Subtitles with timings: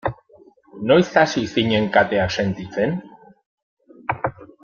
[0.91, 2.97] Noiz hasi zinen kateak sentitzen?